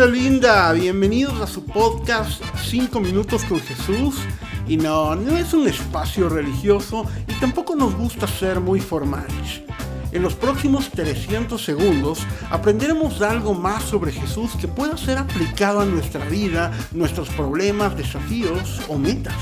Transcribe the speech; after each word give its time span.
gente 0.00 0.12
linda, 0.12 0.72
bienvenidos 0.72 1.40
a 1.42 1.46
su 1.46 1.62
podcast 1.64 2.42
5 2.64 3.00
minutos 3.00 3.44
con 3.44 3.60
Jesús. 3.60 4.14
Y 4.66 4.78
no, 4.78 5.14
no 5.14 5.36
es 5.36 5.52
un 5.52 5.68
espacio 5.68 6.30
religioso 6.30 7.04
y 7.28 7.32
tampoco 7.34 7.74
nos 7.74 7.94
gusta 7.94 8.26
ser 8.26 8.60
muy 8.60 8.80
formales. 8.80 9.60
En 10.12 10.22
los 10.22 10.34
próximos 10.34 10.88
300 10.90 11.62
segundos 11.62 12.20
aprenderemos 12.50 13.20
algo 13.20 13.52
más 13.52 13.82
sobre 13.82 14.12
Jesús 14.12 14.52
que 14.58 14.68
pueda 14.68 14.96
ser 14.96 15.18
aplicado 15.18 15.80
a 15.80 15.84
nuestra 15.84 16.24
vida, 16.24 16.72
nuestros 16.92 17.28
problemas, 17.30 17.94
desafíos 17.94 18.80
o 18.88 18.96
metas. 18.96 19.34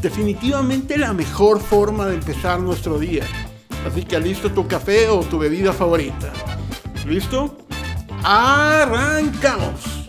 Definitivamente 0.00 0.96
la 0.96 1.12
mejor 1.12 1.60
forma 1.60 2.06
de 2.06 2.14
empezar 2.14 2.60
nuestro 2.60 2.98
día. 2.98 3.24
Así 3.86 4.04
que 4.04 4.18
listo 4.18 4.50
tu 4.52 4.66
café 4.66 5.08
o 5.10 5.20
tu 5.20 5.38
bebida 5.38 5.72
favorita. 5.74 6.32
¿Listo? 7.06 7.58
¡Arrancamos! 8.24 10.06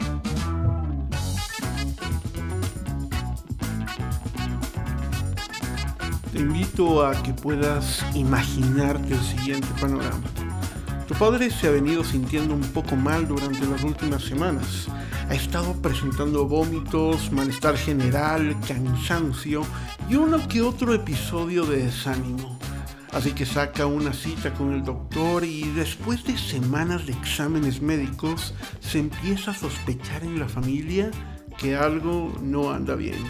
Te 6.32 6.40
invito 6.40 7.04
a 7.06 7.14
que 7.24 7.34
puedas 7.34 8.06
imaginarte 8.14 9.16
el 9.16 9.22
siguiente 9.22 9.68
panorama. 9.82 10.22
Tu 11.08 11.16
padre 11.16 11.50
se 11.50 11.68
ha 11.68 11.72
venido 11.72 12.04
sintiendo 12.04 12.54
un 12.54 12.62
poco 12.62 12.96
mal 12.96 13.28
durante 13.28 13.66
las 13.66 13.84
últimas 13.84 14.22
semanas. 14.24 14.88
Ha 15.30 15.34
estado 15.34 15.74
presentando 15.82 16.48
vómitos, 16.48 17.32
malestar 17.32 17.78
general, 17.78 18.56
cansancio 18.68 19.64
y 20.08 20.16
uno 20.16 20.48
que 20.48 20.62
otro 20.62 20.94
episodio 20.94 21.66
de 21.66 21.86
desánimo. 21.86 22.60
Así 23.14 23.34
que 23.34 23.46
saca 23.46 23.86
una 23.86 24.12
cita 24.12 24.54
con 24.56 24.74
el 24.74 24.84
doctor 24.84 25.44
y 25.46 25.70
después 25.76 26.24
de 26.24 26.36
semanas 26.36 27.06
de 27.06 27.14
exámenes 27.14 27.80
médicos 27.80 28.56
se 28.80 28.98
empieza 29.00 29.52
a 29.52 29.56
sospechar 29.56 30.24
en 30.24 30.40
la 30.40 30.50
familia 30.50 31.12
que 31.58 31.76
algo 31.76 32.34
no 32.42 32.72
anda 32.72 32.96
bien. 32.96 33.24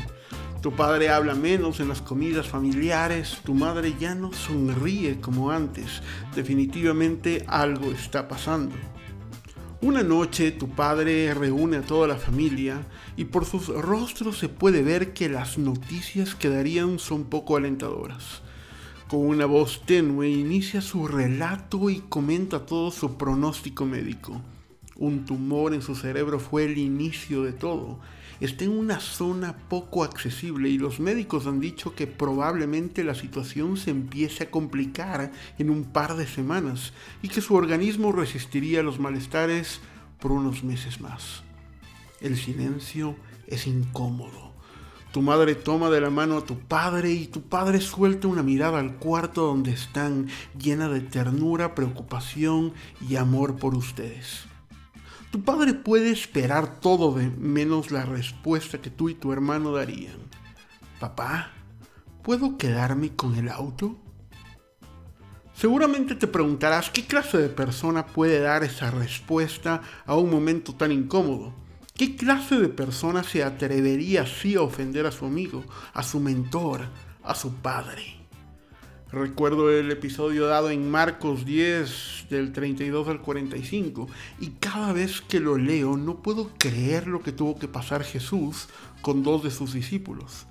Tu 0.62 0.72
padre 0.72 1.10
habla 1.10 1.36
menos 1.36 1.82
en 1.82 1.90
las 1.90 2.02
comidas 2.02 2.48
familiares, 2.48 3.40
tu 3.44 3.54
madre 3.54 3.94
ya 4.00 4.16
no 4.16 4.32
sonríe 4.32 5.20
como 5.20 5.52
antes. 5.52 6.02
Definitivamente 6.34 7.44
algo 7.48 7.92
está 7.92 8.30
pasando. 8.30 8.76
Una 9.82 10.02
noche 10.02 10.52
tu 10.52 10.70
padre 10.70 11.34
reúne 11.34 11.76
a 11.76 11.82
toda 11.82 12.08
la 12.08 12.16
familia 12.16 12.88
y 13.18 13.26
por 13.26 13.44
sus 13.44 13.68
rostros 13.68 14.38
se 14.38 14.48
puede 14.48 14.82
ver 14.82 15.12
que 15.12 15.28
las 15.28 15.58
noticias 15.58 16.36
que 16.36 16.48
darían 16.48 17.00
son 17.00 17.26
poco 17.26 17.58
alentadoras. 17.58 18.44
Con 19.10 19.28
una 19.28 19.46
voz 19.46 19.82
tenue 19.86 20.30
inicia 20.30 20.82
su 20.82 21.08
relato 21.08 21.90
y 21.90 22.00
comenta 22.00 22.66
todo 22.66 22.90
su 22.90 23.18
pronóstico 23.18 23.86
médico. 23.86 24.42
Un 24.96 25.26
tumor 25.26 25.74
en 25.74 25.82
su 25.82 25.96
cerebro 25.96 26.40
fue 26.40 26.66
el 26.66 26.78
inicio 26.78 27.44
de 27.44 27.52
todo. 27.52 28.00
Está 28.40 28.64
en 28.64 28.72
una 28.72 29.00
zona 29.00 29.58
poco 29.70 30.04
accesible 30.04 30.70
y 30.70 30.78
los 30.78 31.00
médicos 31.00 31.48
han 31.48 31.60
dicho 31.60 31.96
que 31.96 32.08
probablemente 32.08 33.04
la 33.04 33.14
situación 33.14 33.78
se 33.78 33.92
empiece 33.92 34.46
a 34.46 34.52
complicar 34.52 35.32
en 35.60 35.70
un 35.70 35.84
par 35.84 36.16
de 36.16 36.26
semanas 36.26 36.94
y 37.22 37.28
que 37.28 37.42
su 37.42 37.56
organismo 37.56 38.12
resistiría 38.12 38.84
los 38.84 39.00
malestares 39.00 39.82
por 40.20 40.32
unos 40.32 40.64
meses 40.64 41.02
más. 41.02 41.44
El 42.22 42.38
silencio 42.38 43.16
es 43.48 43.68
incómodo. 43.68 44.53
Tu 45.14 45.22
madre 45.22 45.54
toma 45.54 45.92
de 45.92 46.02
la 46.02 46.10
mano 46.10 46.40
a 46.40 46.44
tu 46.44 46.58
padre 46.58 47.12
y 47.12 47.28
tu 47.28 47.44
padre 47.44 47.80
suelta 47.82 48.28
una 48.28 48.42
mirada 48.42 48.80
al 48.80 48.96
cuarto 48.96 49.44
donde 49.46 49.72
están, 49.72 50.28
llena 50.58 50.90
de 50.90 51.02
ternura, 51.02 51.76
preocupación 51.76 52.74
y 53.00 53.16
amor 53.18 53.58
por 53.58 53.76
ustedes. 53.76 54.46
Tu 55.30 55.44
padre 55.44 55.76
puede 55.76 56.10
esperar 56.10 56.80
todo 56.80 57.14
de 57.14 57.30
menos 57.30 57.92
la 57.92 58.06
respuesta 58.06 58.82
que 58.82 58.90
tú 58.90 59.08
y 59.08 59.14
tu 59.14 59.32
hermano 59.32 59.72
darían. 59.72 60.18
Papá, 61.00 61.52
¿puedo 62.24 62.58
quedarme 62.58 63.16
con 63.16 63.36
el 63.36 63.50
auto? 63.50 63.96
Seguramente 65.54 66.16
te 66.16 66.26
preguntarás 66.26 66.90
qué 66.90 67.06
clase 67.06 67.38
de 67.38 67.50
persona 67.50 68.08
puede 68.08 68.40
dar 68.40 68.64
esa 68.64 68.90
respuesta 68.90 69.84
a 70.08 70.16
un 70.16 70.32
momento 70.32 70.74
tan 70.74 70.92
incómodo. 70.92 71.54
¿Qué 71.96 72.16
clase 72.16 72.58
de 72.58 72.70
persona 72.70 73.24
se 73.24 73.44
atrevería 73.44 74.24
así 74.24 74.56
a 74.56 74.64
ofender 74.64 75.06
a 75.06 75.12
su 75.12 75.26
amigo, 75.26 75.64
a 75.94 76.02
su 76.02 76.20
mentor, 76.20 76.88
a 77.22 77.36
su 77.36 77.54
padre? 77.54 78.16
Recuerdo 79.12 79.70
el 79.70 79.92
episodio 79.92 80.48
dado 80.48 80.72
en 80.72 80.90
Marcos 80.90 81.46
10 81.46 82.26
del 82.32 82.52
32 82.52 83.10
al 83.10 83.22
45 83.22 84.08
y 84.40 84.48
cada 84.60 84.92
vez 84.92 85.22
que 85.22 85.40
lo 85.40 85.56
leo 85.56 85.96
no 85.96 86.24
puedo 86.24 86.50
creer 86.58 87.06
lo 87.06 87.22
que 87.22 87.32
tuvo 87.32 87.60
que 87.60 87.68
pasar 87.68 88.04
Jesús 88.04 88.70
con 89.04 89.22
dos 89.22 89.44
de 89.44 89.52
sus 89.52 89.74
discípulos. 89.74 90.48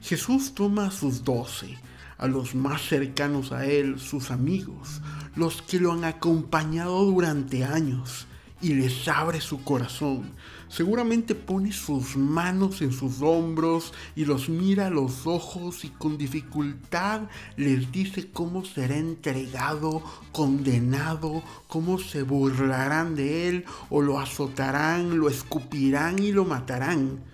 Jesús 0.00 0.54
toma 0.54 0.86
a 0.86 0.90
sus 0.92 1.24
doce, 1.24 1.76
a 2.18 2.28
los 2.28 2.54
más 2.54 2.82
cercanos 2.82 3.50
a 3.50 3.66
él, 3.66 3.98
sus 3.98 4.30
amigos, 4.30 5.00
los 5.34 5.60
que 5.60 5.80
lo 5.80 5.90
han 5.90 6.04
acompañado 6.04 7.04
durante 7.04 7.64
años, 7.64 8.28
y 8.64 8.72
les 8.72 9.06
abre 9.08 9.42
su 9.42 9.62
corazón. 9.62 10.32
Seguramente 10.68 11.34
pone 11.34 11.70
sus 11.70 12.16
manos 12.16 12.80
en 12.80 12.92
sus 12.92 13.20
hombros 13.20 13.92
y 14.16 14.24
los 14.24 14.48
mira 14.48 14.86
a 14.86 14.90
los 14.90 15.26
ojos 15.26 15.84
y 15.84 15.90
con 15.90 16.16
dificultad 16.16 17.28
les 17.58 17.92
dice 17.92 18.30
cómo 18.32 18.64
será 18.64 18.96
entregado, 18.96 20.02
condenado, 20.32 21.42
cómo 21.68 21.98
se 21.98 22.22
burlarán 22.22 23.14
de 23.14 23.48
él 23.48 23.64
o 23.90 24.00
lo 24.00 24.18
azotarán, 24.18 25.18
lo 25.18 25.28
escupirán 25.28 26.18
y 26.18 26.32
lo 26.32 26.46
matarán. 26.46 27.33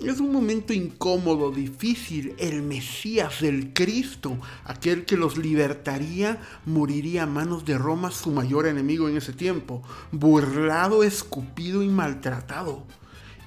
Es 0.00 0.18
un 0.18 0.32
momento 0.32 0.72
incómodo, 0.72 1.50
difícil. 1.50 2.34
El 2.38 2.62
Mesías, 2.62 3.42
el 3.42 3.74
Cristo, 3.74 4.38
aquel 4.64 5.04
que 5.04 5.18
los 5.18 5.36
libertaría, 5.36 6.40
moriría 6.64 7.24
a 7.24 7.26
manos 7.26 7.66
de 7.66 7.76
Roma, 7.76 8.10
su 8.10 8.30
mayor 8.30 8.66
enemigo 8.66 9.10
en 9.10 9.18
ese 9.18 9.34
tiempo, 9.34 9.82
burlado, 10.10 11.02
escupido 11.02 11.82
y 11.82 11.88
maltratado. 11.88 12.86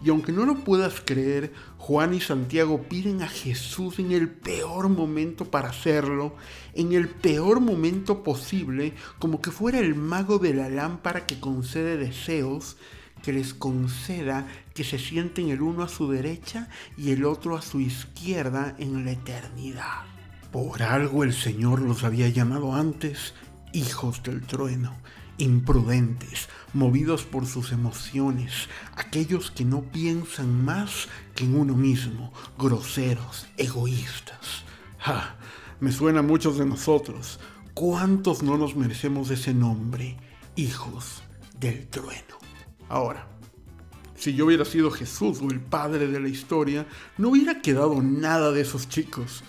Y 0.05 0.09
aunque 0.09 0.31
no 0.31 0.45
lo 0.45 0.63
puedas 0.63 1.01
creer, 1.03 1.53
Juan 1.79 2.13
y 2.13 2.21
Santiago 2.21 2.83
piden 2.83 3.23
a 3.23 3.27
Jesús 3.27 3.97
en 3.97 4.11
el 4.11 4.29
peor 4.29 4.89
momento 4.89 5.45
para 5.45 5.69
hacerlo, 5.69 6.35
en 6.75 6.93
el 6.93 7.09
peor 7.09 7.61
momento 7.61 8.21
posible, 8.21 8.93
como 9.17 9.41
que 9.41 9.49
fuera 9.49 9.79
el 9.79 9.95
mago 9.95 10.37
de 10.37 10.53
la 10.53 10.69
lámpara 10.69 11.25
que 11.25 11.39
concede 11.39 11.97
deseos, 11.97 12.77
que 13.23 13.33
les 13.33 13.55
conceda 13.55 14.45
que 14.75 14.83
se 14.83 14.99
sienten 14.99 15.49
el 15.49 15.61
uno 15.61 15.83
a 15.83 15.89
su 15.89 16.11
derecha 16.11 16.67
y 16.97 17.11
el 17.11 17.25
otro 17.25 17.57
a 17.57 17.61
su 17.63 17.79
izquierda 17.79 18.75
en 18.77 19.05
la 19.05 19.13
eternidad. 19.13 20.03
Por 20.51 20.83
algo 20.83 21.23
el 21.23 21.33
Señor 21.33 21.81
los 21.81 22.03
había 22.03 22.29
llamado 22.29 22.75
antes 22.75 23.33
hijos 23.71 24.21
del 24.21 24.41
trueno, 24.41 24.95
imprudentes, 25.37 26.49
movidos 26.73 27.23
por 27.23 27.47
sus 27.47 27.71
emociones, 27.71 28.69
aquellos 28.95 29.49
que 29.49 29.65
no 29.65 29.81
piensan 29.81 30.63
más 30.63 31.07
que 31.33 31.45
en 31.45 31.55
uno 31.55 31.73
mismo, 31.73 32.31
groseros, 32.59 33.47
egoístas. 33.57 34.63
¡Ja! 34.99 35.37
Me 35.79 35.91
suena 35.91 36.19
a 36.19 36.23
muchos 36.23 36.57
de 36.57 36.65
nosotros. 36.65 37.39
¿Cuántos 37.73 38.43
no 38.43 38.57
nos 38.57 38.75
merecemos 38.75 39.31
ese 39.31 39.53
nombre? 39.53 40.17
Hijos 40.55 41.23
del 41.59 41.87
trueno. 41.87 42.42
Ahora, 42.89 43.27
si 44.15 44.33
yo 44.33 44.45
hubiera 44.45 44.63
sido 44.63 44.89
Jesús 44.89 45.39
o 45.41 45.49
el 45.51 45.59
padre 45.59 46.07
de 46.07 46.19
la 46.19 46.29
historia, 46.29 46.85
no 47.17 47.29
hubiera 47.29 47.61
quedado 47.61 48.01
nada 48.01 48.51
de 48.51 48.61
esos 48.61 48.87
chicos. 48.87 49.43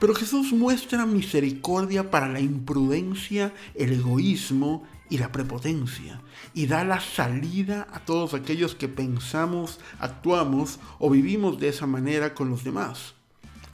Pero 0.00 0.14
Jesús 0.14 0.52
muestra 0.52 1.04
misericordia 1.04 2.10
para 2.10 2.28
la 2.28 2.40
imprudencia, 2.40 3.52
el 3.74 3.92
egoísmo 3.92 4.84
y 5.10 5.18
la 5.18 5.30
prepotencia, 5.30 6.22
y 6.54 6.66
da 6.66 6.84
la 6.84 7.00
salida 7.00 7.86
a 7.92 8.00
todos 8.00 8.32
aquellos 8.32 8.74
que 8.74 8.88
pensamos, 8.88 9.78
actuamos 9.98 10.80
o 10.98 11.10
vivimos 11.10 11.60
de 11.60 11.68
esa 11.68 11.86
manera 11.86 12.34
con 12.34 12.48
los 12.48 12.64
demás. 12.64 13.14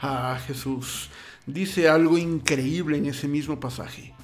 Ah, 0.00 0.38
Jesús 0.46 1.11
dice 1.46 1.88
algo 1.88 2.19
increíble 2.19 2.99
en 2.99 3.06
ese 3.06 3.29
mismo 3.29 3.61
pasaje. 3.61 4.14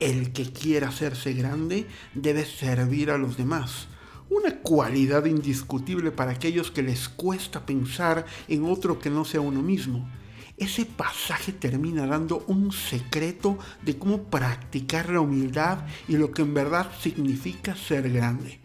El 0.00 0.32
que 0.32 0.50
quiera 0.50 0.88
hacerse 0.88 1.32
grande 1.32 1.86
debe 2.14 2.44
servir 2.44 3.10
a 3.10 3.18
los 3.18 3.36
demás 3.36 3.86
una 4.30 4.60
cualidad 4.60 5.24
indiscutible 5.24 6.12
para 6.12 6.30
aquellos 6.30 6.70
que 6.70 6.82
les 6.82 7.08
cuesta 7.08 7.66
pensar 7.66 8.24
en 8.48 8.64
otro 8.64 8.98
que 9.00 9.10
no 9.10 9.24
sea 9.24 9.40
uno 9.40 9.60
mismo. 9.60 10.08
Ese 10.56 10.84
pasaje 10.84 11.52
termina 11.52 12.06
dando 12.06 12.44
un 12.46 12.70
secreto 12.70 13.58
de 13.82 13.98
cómo 13.98 14.24
practicar 14.24 15.10
la 15.10 15.20
humildad 15.20 15.86
y 16.06 16.16
lo 16.16 16.30
que 16.30 16.42
en 16.42 16.54
verdad 16.54 16.92
significa 17.00 17.74
ser 17.74 18.10
grande. 18.10 18.60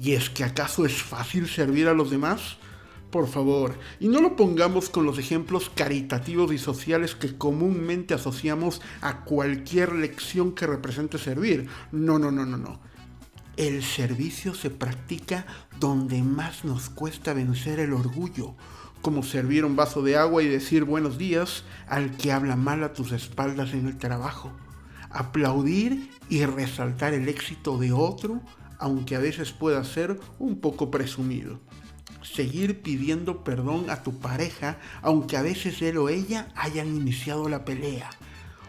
¿Y 0.00 0.12
es 0.12 0.30
que 0.30 0.44
acaso 0.44 0.86
es 0.86 1.02
fácil 1.02 1.46
servir 1.46 1.88
a 1.88 1.94
los 1.94 2.10
demás? 2.10 2.56
Por 3.10 3.28
favor, 3.28 3.74
y 4.00 4.08
no 4.08 4.22
lo 4.22 4.36
pongamos 4.36 4.88
con 4.88 5.04
los 5.04 5.18
ejemplos 5.18 5.70
caritativos 5.74 6.50
y 6.52 6.58
sociales 6.58 7.14
que 7.14 7.36
comúnmente 7.36 8.14
asociamos 8.14 8.80
a 9.02 9.24
cualquier 9.24 9.92
lección 9.92 10.52
que 10.52 10.66
represente 10.66 11.18
servir. 11.18 11.68
No, 11.90 12.18
no, 12.18 12.30
no, 12.30 12.46
no, 12.46 12.56
no 12.56 12.91
El 13.58 13.82
servicio 13.82 14.54
se 14.54 14.70
practica 14.70 15.44
donde 15.78 16.22
más 16.22 16.64
nos 16.64 16.88
cuesta 16.88 17.34
vencer 17.34 17.80
el 17.80 17.92
orgullo, 17.92 18.54
como 19.02 19.22
servir 19.22 19.66
un 19.66 19.76
vaso 19.76 20.00
de 20.00 20.16
agua 20.16 20.42
y 20.42 20.48
decir 20.48 20.84
buenos 20.84 21.18
días 21.18 21.64
al 21.86 22.16
que 22.16 22.32
habla 22.32 22.56
mal 22.56 22.82
a 22.82 22.94
tus 22.94 23.12
espaldas 23.12 23.74
en 23.74 23.86
el 23.86 23.98
trabajo. 23.98 24.52
Aplaudir 25.10 26.10
y 26.30 26.46
resaltar 26.46 27.12
el 27.12 27.28
éxito 27.28 27.76
de 27.76 27.92
otro, 27.92 28.40
aunque 28.78 29.16
a 29.16 29.20
veces 29.20 29.52
pueda 29.52 29.84
ser 29.84 30.18
un 30.38 30.58
poco 30.62 30.90
presumido. 30.90 31.60
Seguir 32.22 32.80
pidiendo 32.80 33.44
perdón 33.44 33.90
a 33.90 34.02
tu 34.02 34.18
pareja, 34.18 34.78
aunque 35.02 35.36
a 35.36 35.42
veces 35.42 35.82
él 35.82 35.98
o 35.98 36.08
ella 36.08 36.48
hayan 36.54 36.88
iniciado 36.88 37.50
la 37.50 37.66
pelea. 37.66 38.08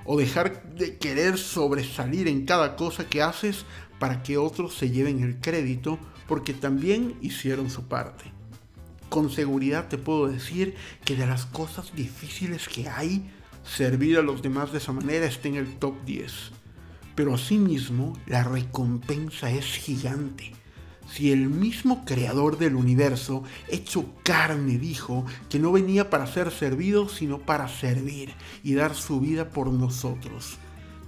O 0.04 0.18
dejar 0.18 0.76
de 0.76 0.98
querer 0.98 1.38
sobresalir 1.38 2.28
en 2.28 2.46
cada 2.46 2.76
cosa 2.76 3.08
que 3.08 3.22
haces 3.22 3.66
para 4.04 4.22
que 4.22 4.38
otros 4.38 4.76
se 4.76 4.90
lleven 4.90 5.24
el 5.24 5.38
crédito 5.38 5.98
porque 6.28 6.54
también 6.54 7.16
hicieron 7.22 7.70
su 7.70 7.84
parte. 7.84 8.26
Con 9.08 9.30
seguridad 9.30 9.88
te 9.88 9.98
puedo 9.98 10.28
decir 10.28 10.76
que 11.06 11.16
de 11.16 11.26
las 11.26 11.46
cosas 11.46 11.96
difíciles 11.96 12.68
que 12.68 12.90
hay, 12.90 13.32
servir 13.64 14.18
a 14.18 14.22
los 14.22 14.42
demás 14.42 14.74
de 14.74 14.80
esa 14.80 14.92
manera 14.92 15.26
está 15.26 15.48
en 15.48 15.56
el 15.56 15.78
top 15.78 16.04
10. 16.04 16.34
Pero 17.16 17.34
asimismo, 17.34 18.12
la 18.26 18.44
recompensa 18.44 19.50
es 19.50 19.68
gigante. 19.68 20.52
Si 21.10 21.32
el 21.32 21.48
mismo 21.48 22.04
creador 22.04 22.58
del 22.58 22.76
universo, 22.76 23.46
hecho 23.70 24.14
carne, 24.24 24.80
dijo 24.80 25.26
que 25.48 25.60
no 25.60 25.72
venía 25.72 26.10
para 26.10 26.28
ser 26.28 26.52
servido, 26.52 27.08
sino 27.08 27.40
para 27.40 27.70
servir 27.70 28.34
y 28.64 28.74
dar 28.74 28.96
su 28.96 29.22
vida 29.22 29.48
por 29.48 29.72
nosotros, 29.72 30.58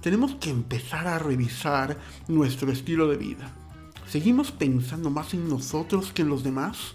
tenemos 0.06 0.36
que 0.36 0.50
empezar 0.50 1.08
a 1.08 1.18
revisar 1.18 1.98
nuestro 2.28 2.70
estilo 2.70 3.08
de 3.08 3.16
vida. 3.16 3.50
¿Seguimos 4.08 4.52
pensando 4.52 5.10
más 5.10 5.34
en 5.34 5.48
nosotros 5.48 6.12
que 6.12 6.22
en 6.22 6.28
los 6.28 6.44
demás? 6.44 6.92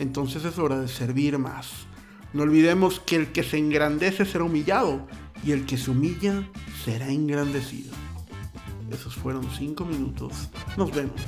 Entonces 0.00 0.44
es 0.44 0.58
hora 0.58 0.80
de 0.80 0.88
servir 0.88 1.38
más. 1.38 1.70
No 2.32 2.42
olvidemos 2.42 2.98
que 2.98 3.14
el 3.14 3.30
que 3.30 3.44
se 3.44 3.58
engrandece 3.58 4.24
será 4.24 4.42
humillado 4.42 5.06
y 5.44 5.52
el 5.52 5.66
que 5.66 5.78
se 5.78 5.92
humilla 5.92 6.50
será 6.84 7.08
engrandecido. 7.08 7.94
Esos 8.90 9.14
fueron 9.14 9.48
5 9.56 9.84
minutos. 9.84 10.50
Nos 10.76 10.90
vemos 10.90 11.20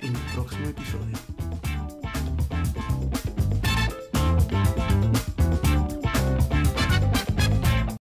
en 0.00 0.16
el 0.16 0.22
próximo 0.32 0.64
episodio. 0.64 1.39